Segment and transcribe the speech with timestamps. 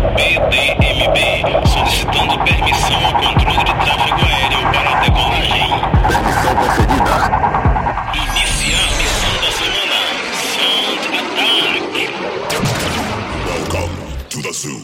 [0.00, 1.18] PDMB,
[1.66, 5.68] solicitando permissão ao controle de tráfego aéreo para a decolagem.
[6.08, 7.14] Permissão concedida.
[8.14, 9.98] Iniciar missão da semana.
[10.54, 12.12] Sound Attack.
[13.46, 13.94] Welcome
[14.28, 14.82] to the zoo.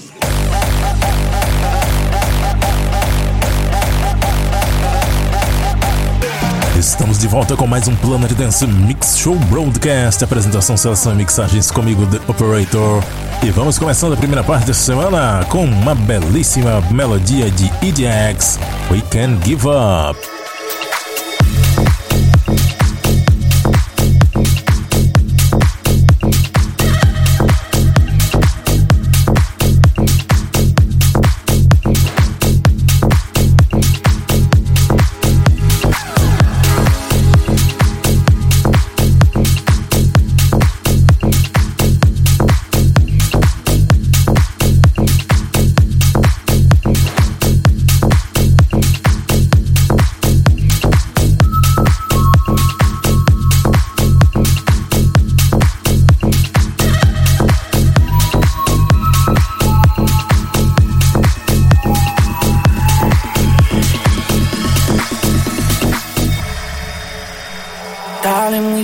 [6.78, 10.24] Estamos de volta com mais um Planet Dance Mix Show Broadcast.
[10.24, 13.02] Apresentação, seleção e mixagens comigo, The Operator.
[13.44, 18.56] E vamos começando a primeira parte dessa semana com uma belíssima melodia de EDX,
[18.88, 20.31] We Can Give Up.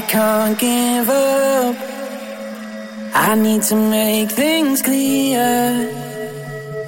[0.09, 1.77] Can't give up.
[3.15, 5.45] I need to make things clear.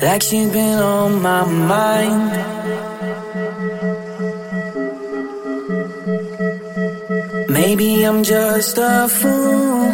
[0.00, 2.32] Like you've been on my mind.
[7.50, 9.92] Maybe I'm just a fool.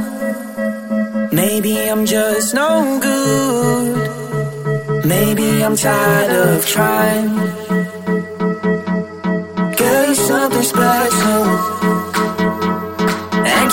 [1.32, 3.96] Maybe I'm just no good.
[5.04, 7.34] Maybe I'm tired of trying.
[9.78, 12.15] Girl, you're something special.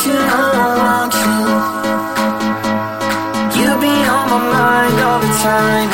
[0.06, 0.20] You I
[0.84, 1.40] want you.
[3.56, 5.93] You be on my mind all the time,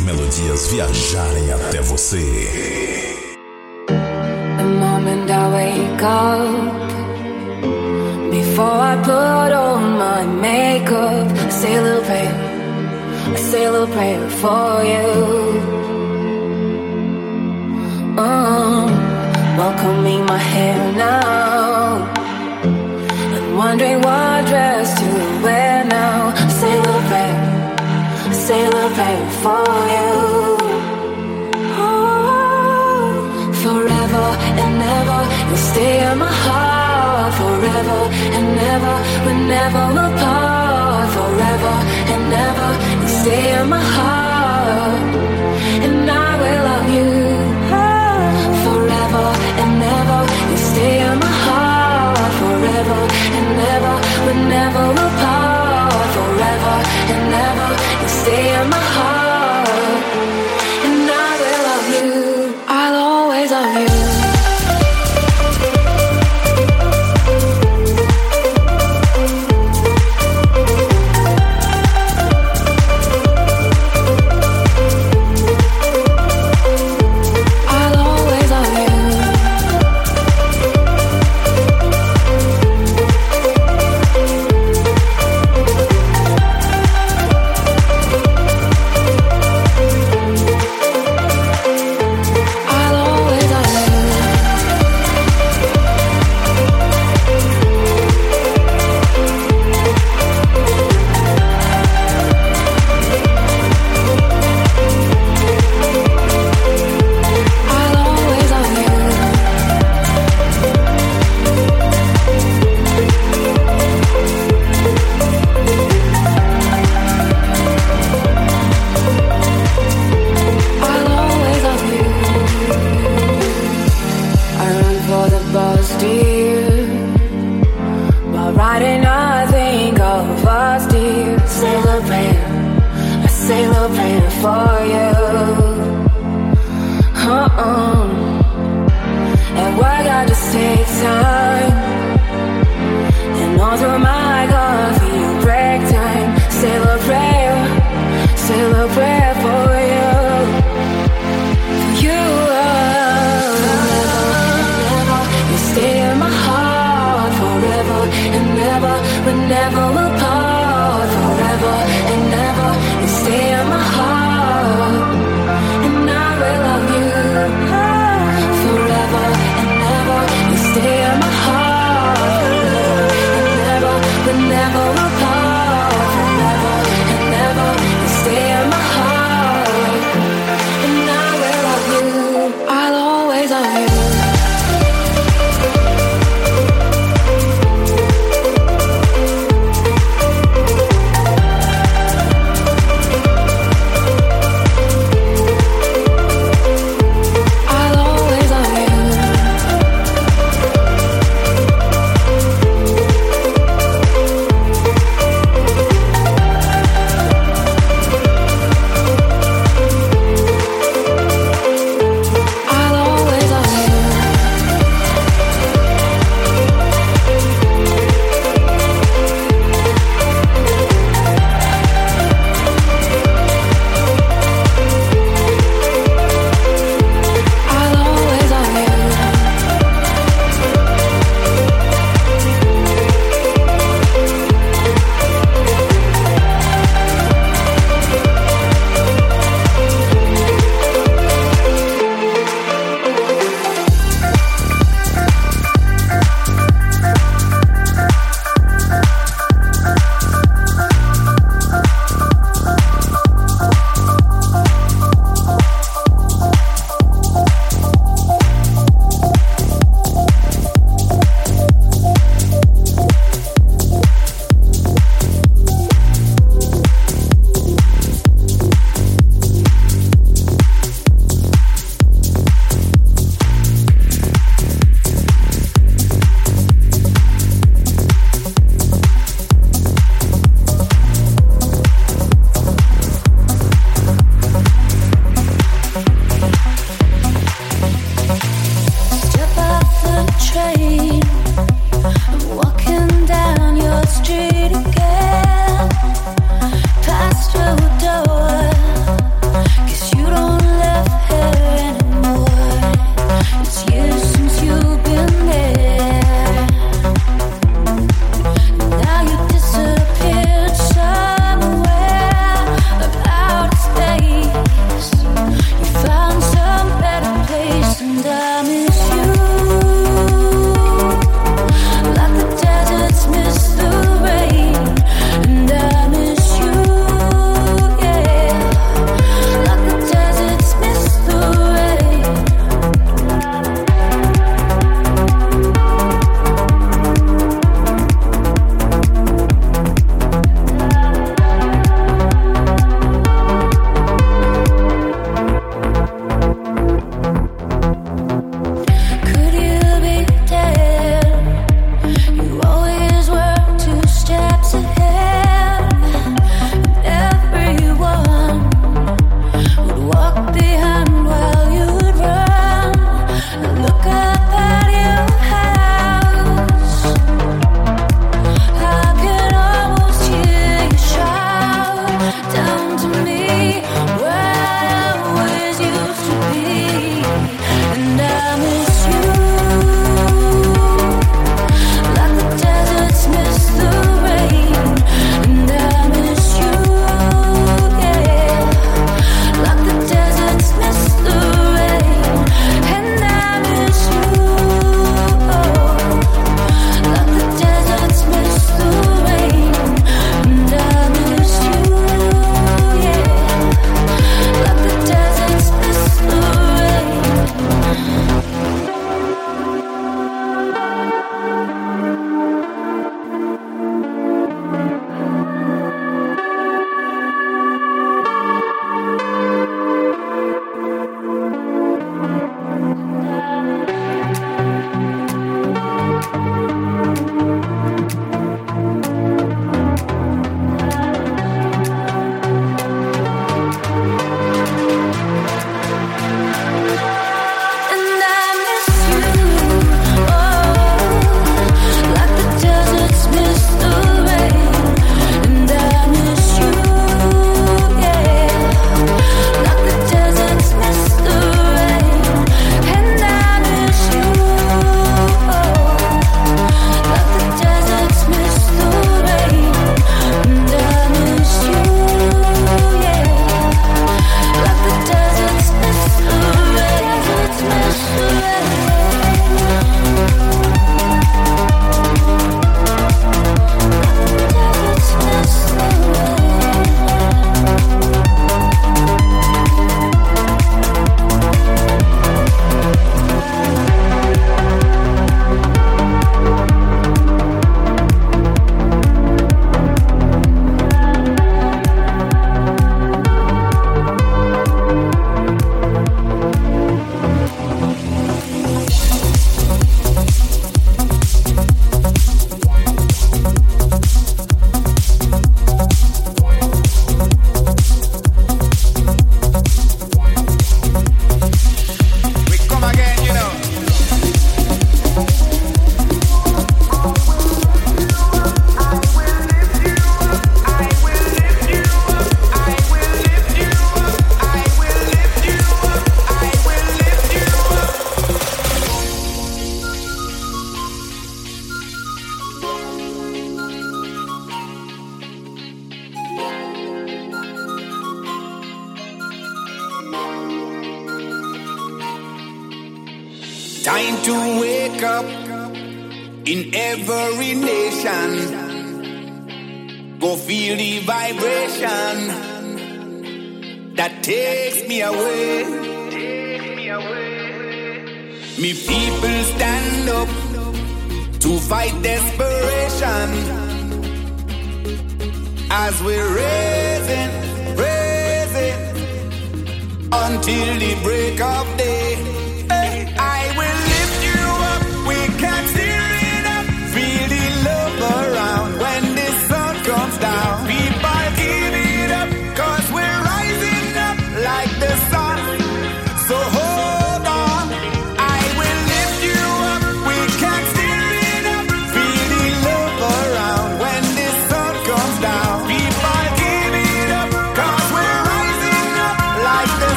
[0.00, 1.01] melodias viajarem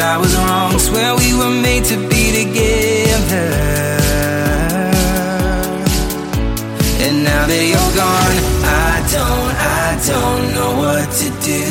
[0.00, 0.78] I was wrong.
[0.78, 3.48] Swear we were made to be together.
[7.04, 11.64] And now that you're gone, I don't, I don't know what to do.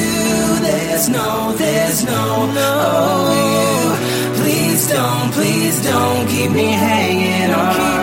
[0.61, 2.21] There's no, there's no,
[2.55, 4.43] oh you.
[4.43, 7.98] Please don't, please don't keep me hanging on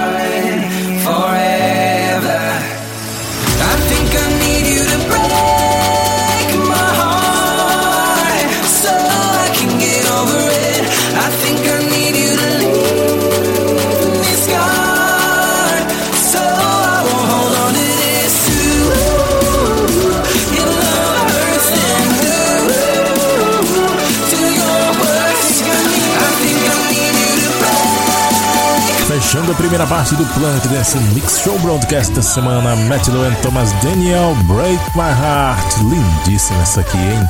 [29.67, 34.33] primeira parte do Planet Dance Mix Show Broadcast da semana, Matt Lowe and Thomas Daniel,
[34.45, 35.79] Break My Heart.
[35.79, 37.29] Lindíssima essa aqui, hein?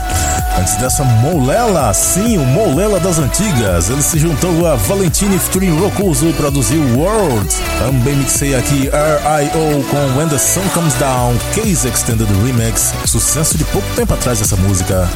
[0.59, 3.89] Antes dessa Molela, sim, o Molela das antigas.
[3.89, 7.49] Ele se juntou a Valentine featuring Rocuso e produziu World.
[7.79, 9.83] Também mixei aqui R.I.O.
[9.85, 12.93] com When the Sun Comes Down, Case Extended Remix.
[13.07, 15.09] Sucesso de pouco tempo atrás essa música.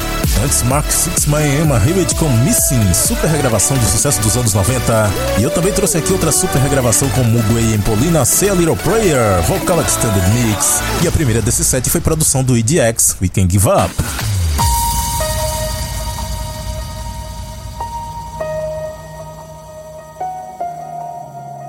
[0.43, 5.11] Antes, Mark Sixman e Emma Hewitt com Missing, super regravação de sucesso dos anos 90.
[5.39, 8.75] E eu também trouxe aqui outra super regravação com Mugway e Polina, Say a Little
[8.77, 10.81] Prayer, Vocal Extended Mix.
[11.03, 14.30] E a primeira desse set foi produção do EDX, We Can Give Up.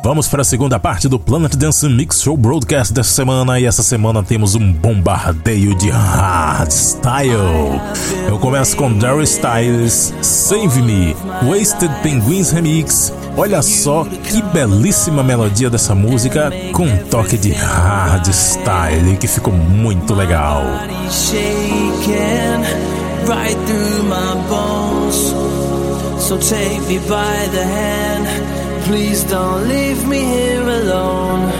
[0.05, 3.85] Vamos para a segunda parte do Planet Dance Mix Show Broadcast dessa semana e essa
[3.85, 7.81] semana temos um bombardeio de hardstyle.
[8.27, 13.13] Eu começo com Darry Styles, Save Me, Wasted Penguins Remix.
[13.37, 20.15] Olha só que belíssima melodia dessa música com um toque de hardstyle que ficou muito
[20.15, 20.65] legal.
[26.23, 28.32] So take me by the hand.
[28.87, 31.51] please don't leave me here alone.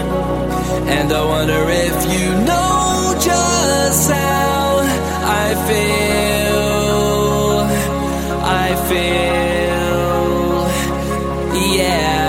[0.87, 4.79] And I wonder if you know just how
[5.43, 6.43] I feel.
[8.65, 10.03] I feel,
[11.77, 12.22] yeah.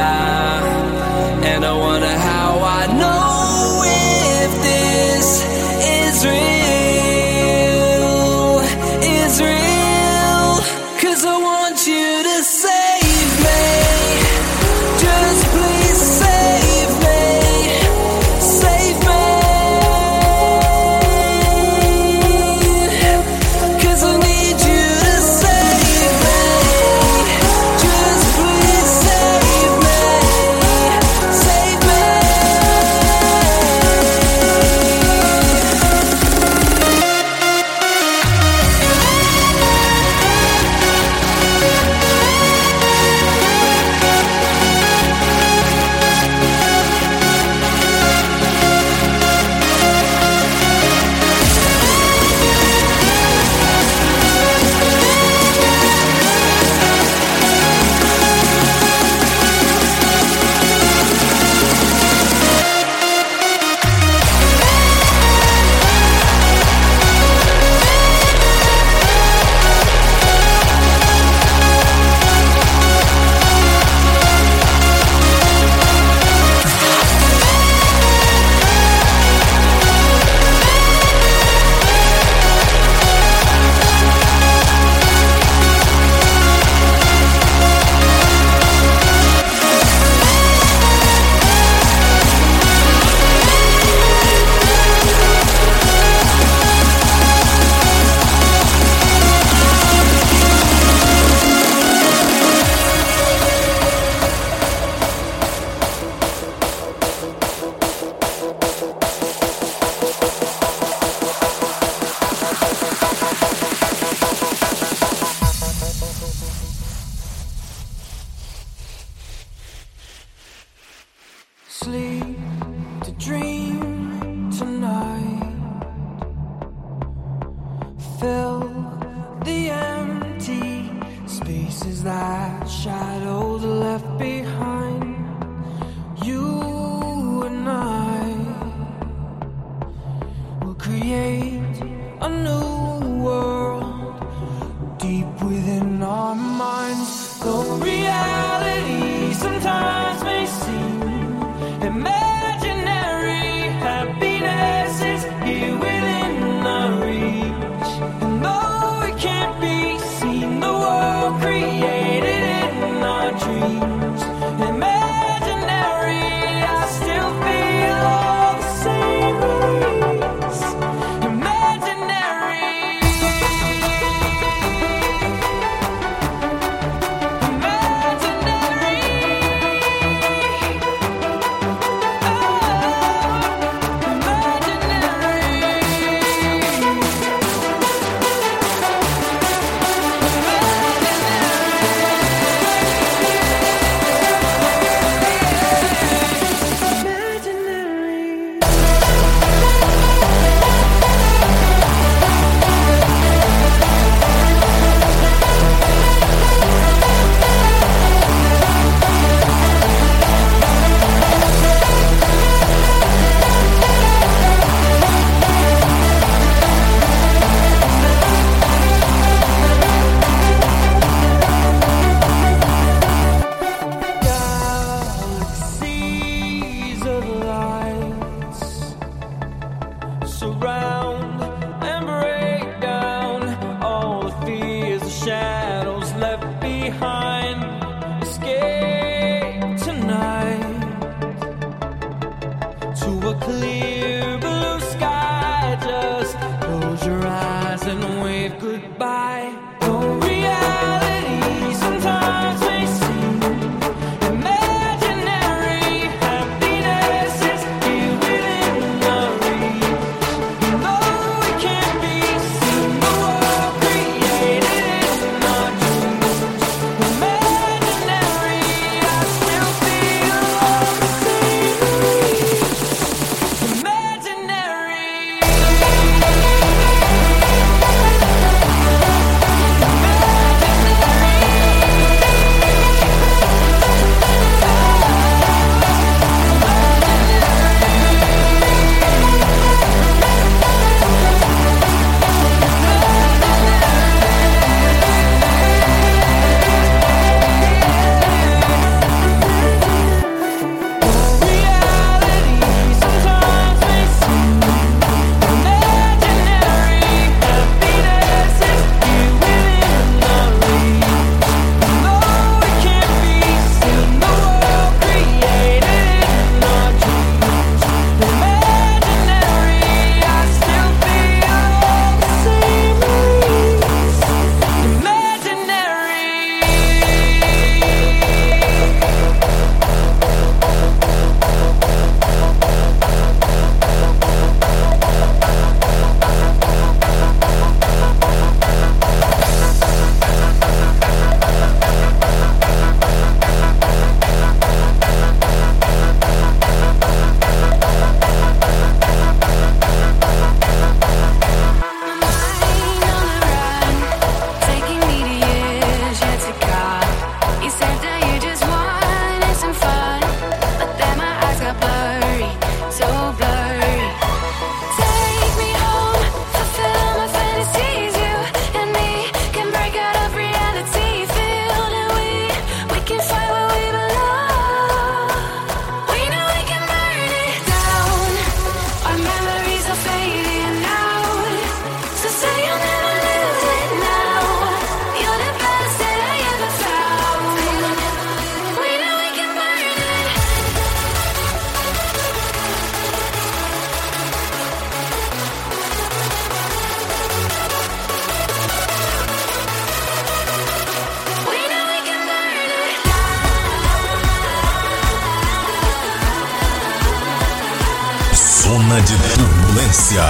[408.65, 410.23] Zona de Turbulência.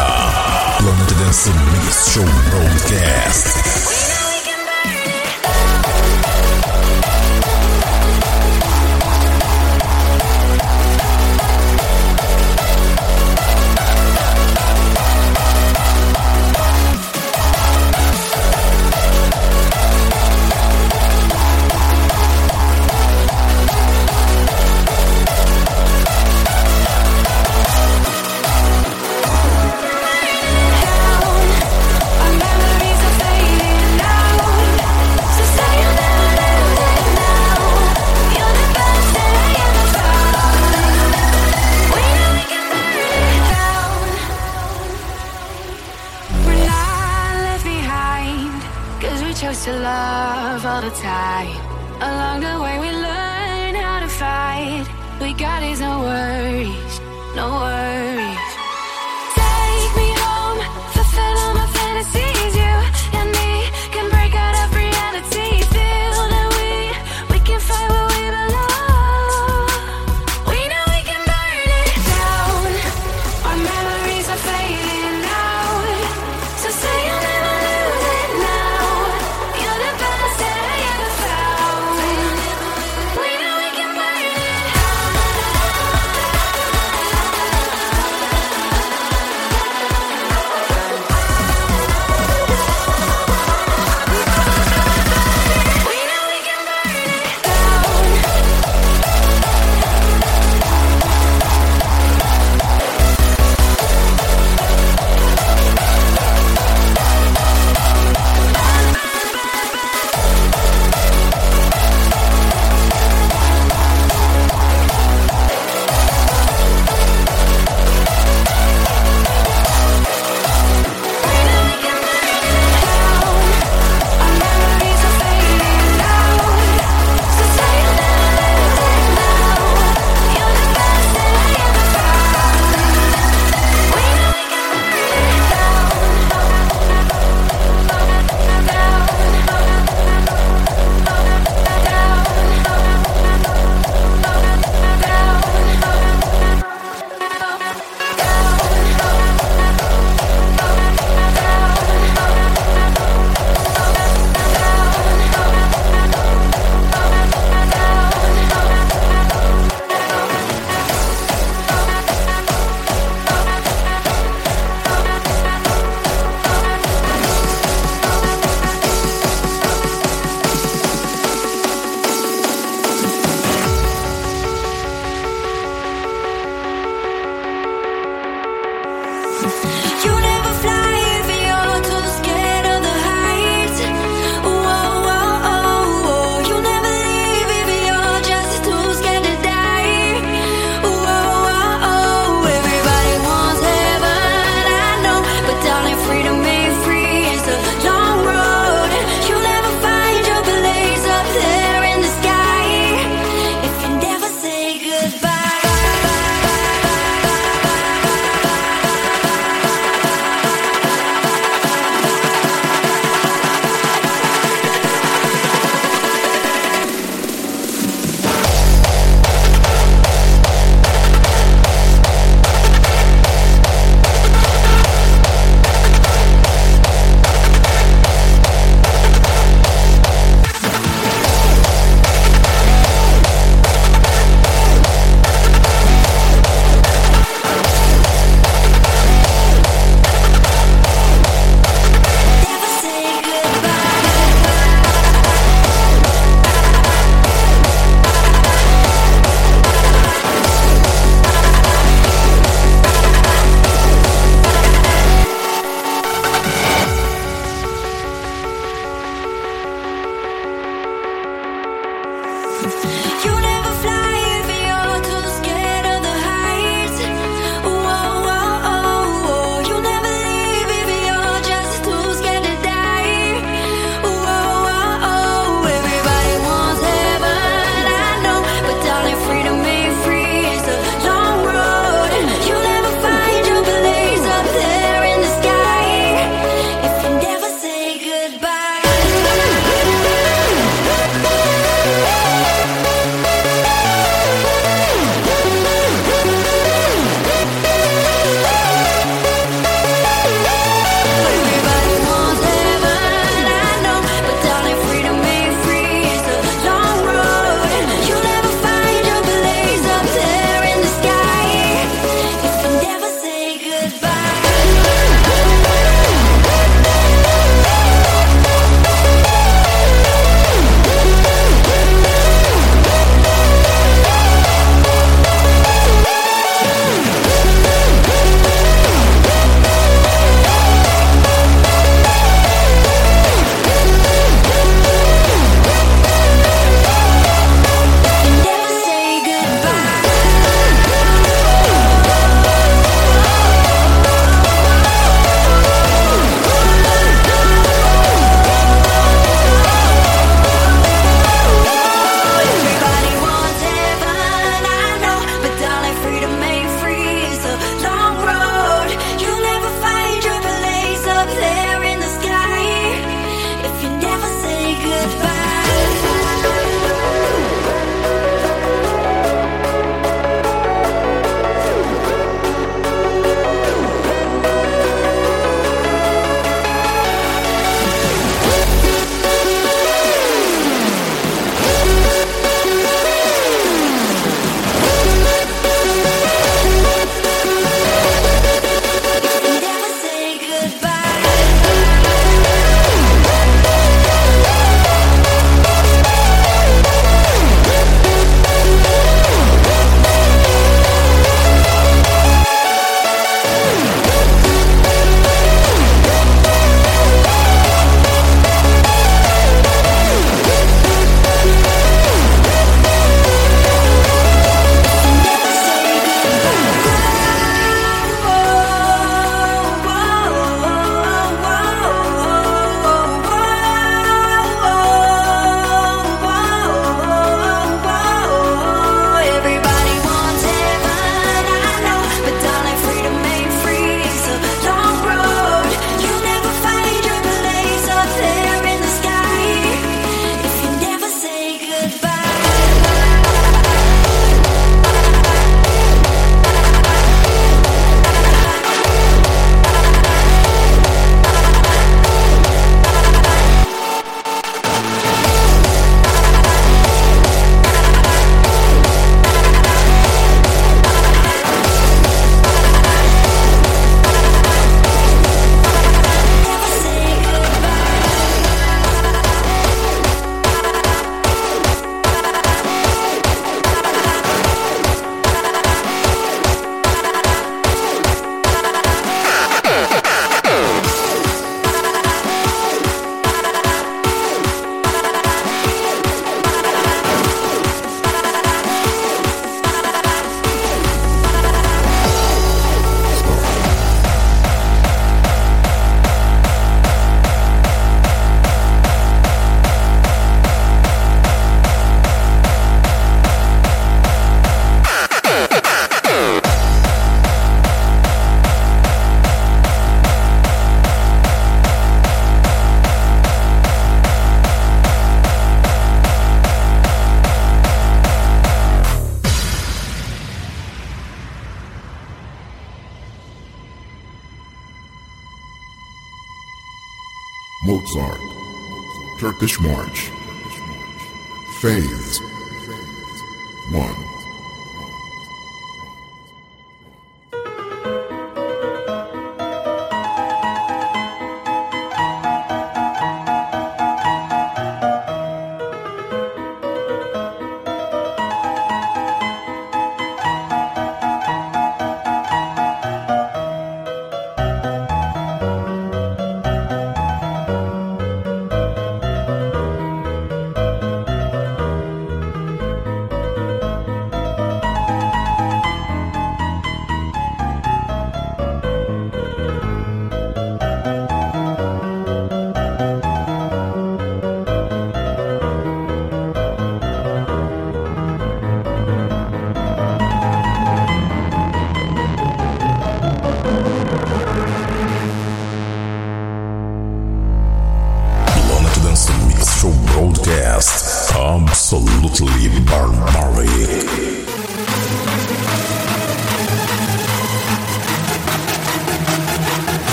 [0.79, 4.14] Planet Dance Mix Show Broadcast.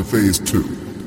[0.00, 0.99] To phase two.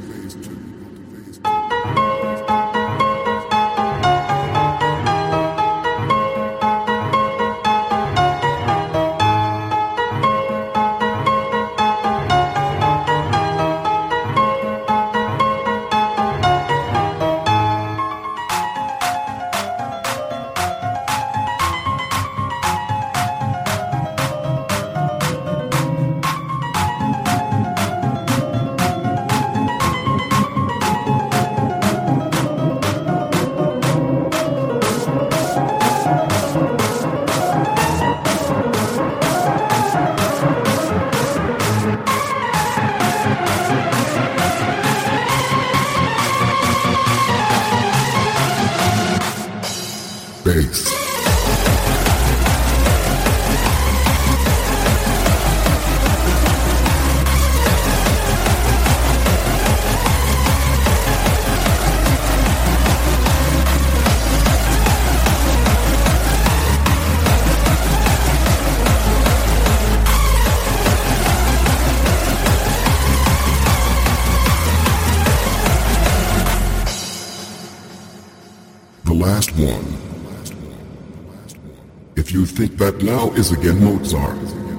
[82.68, 84.38] Think that now is again Mozart,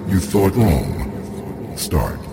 [0.09, 1.77] you thought wrong.
[1.77, 2.24] Start.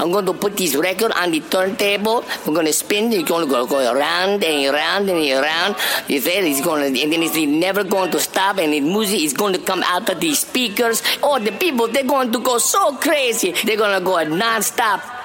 [0.00, 2.24] I'm going to put this record on the turntable.
[2.46, 3.12] We're going to spin.
[3.12, 5.76] It's going to go, go around and around and around.
[6.08, 8.58] You see, it's going to, and then it's never going to stop.
[8.58, 11.02] And the music is going to come out of these speakers.
[11.22, 13.52] Oh, the people, they're going to go so crazy.
[13.64, 15.15] They're going to go non-stop.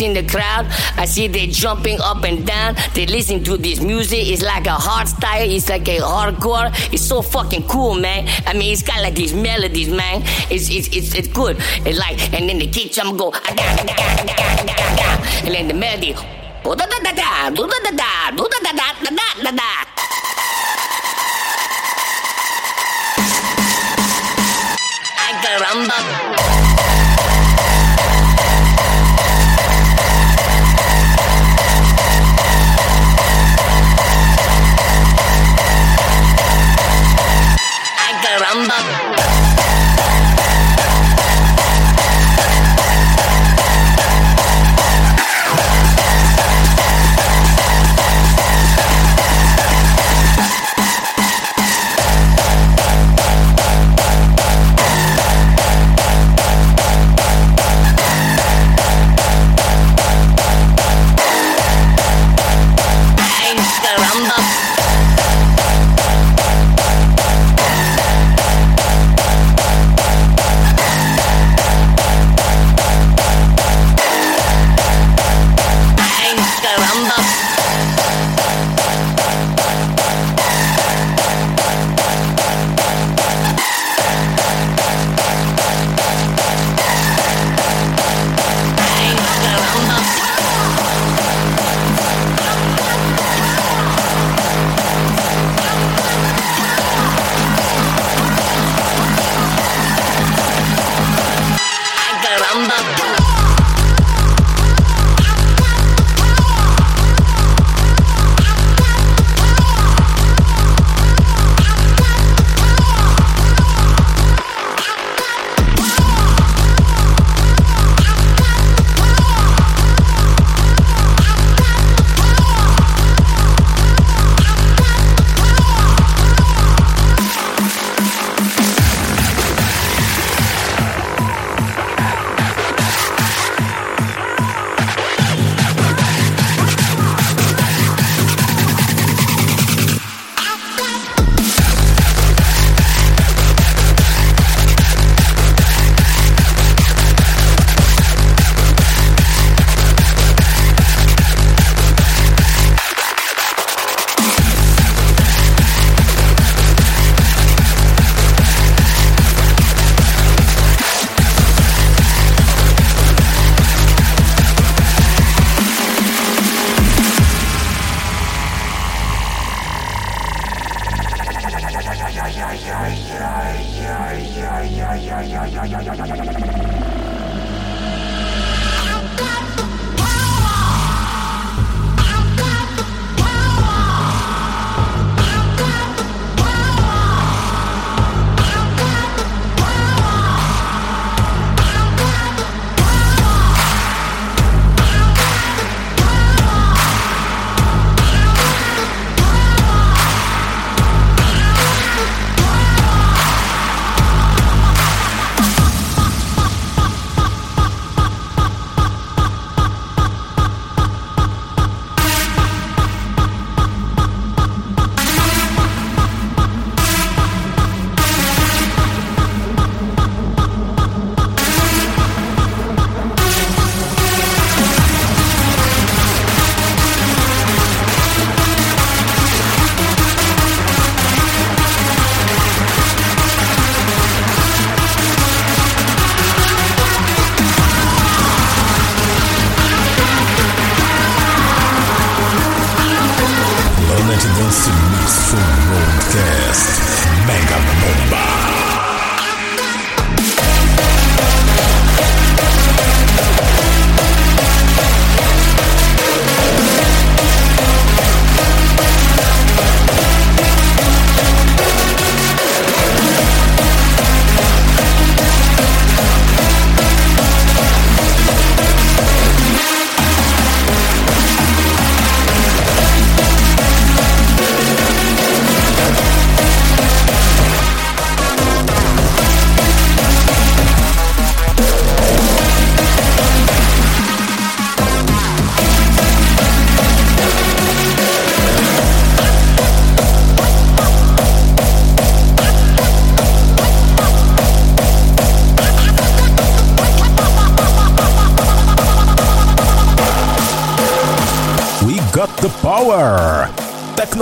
[0.00, 0.66] In the crowd,
[0.96, 2.76] I see they jumping up and down.
[2.94, 4.26] They listen to this music.
[4.26, 5.48] It's like a hard style.
[5.48, 6.70] It's like a hardcore.
[6.92, 8.28] It's so fucking cool, man.
[8.46, 10.22] I mean, it's got like these melodies, man.
[10.50, 11.56] It's it's it's, it's good.
[11.86, 15.68] It's like, and then the kick drum go, "Ah-ga, ah-ga, ah-ga, ah-ga, ah-ga," and then
[15.68, 16.14] the melody,
[16.64, 19.84] "Oh, da da da da, da da da, da da da da da da da.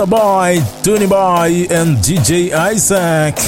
[0.03, 3.39] Technoboy, Tony Boy and DJ Isaac.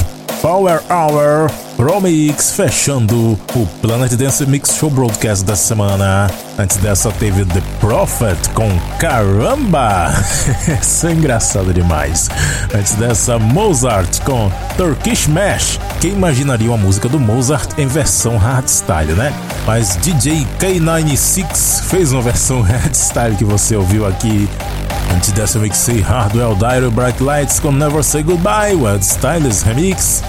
[0.41, 6.29] Power Hour Promix fechando o Planet Dance Mix Show Broadcast da semana.
[6.57, 10.13] Antes dessa teve The Prophet com Caramba!
[10.81, 12.29] Isso é engraçado demais.
[12.73, 15.79] Antes dessa, Mozart com Turkish Mesh.
[15.99, 19.33] Quem imaginaria uma música do Mozart em versão hardstyle, né?
[19.65, 24.47] Mas DJ K96 fez uma versão hardstyle que você ouviu aqui
[25.25, 30.21] Antes dessa mixei Hardwell Dire Bright Lights com Never Say Goodbye, Wild Styles Remix.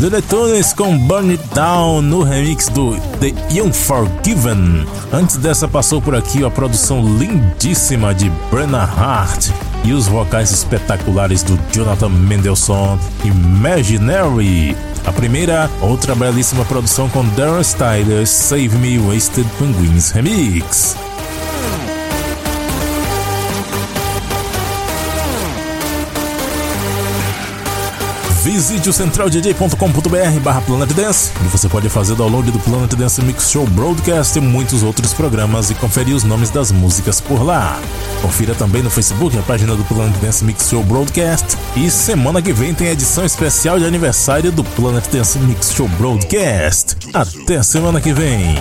[0.00, 4.86] The Detones com Burn It Down no remix do The Unforgiven.
[5.12, 9.48] Antes dessa passou por aqui a produção lindíssima de Brenna Hart
[9.82, 14.76] e os vocais espetaculares do Jonathan Mendelssohn, Imaginary.
[15.04, 21.05] A primeira, outra belíssima produção com Darren Styles, Save Me Wasted Penguins Remix.
[28.46, 33.50] Visite o centraldj.com.br barra Planet Dance e você pode fazer download do Planet Dance Mix
[33.50, 37.80] Show Broadcast e muitos outros programas e conferir os nomes das músicas por lá.
[38.22, 42.52] Confira também no Facebook a página do Planet Dance Mix Show Broadcast e semana que
[42.52, 46.96] vem tem edição especial de aniversário do Planet Dance Mix Show Broadcast.
[47.12, 48.54] Até semana que vem!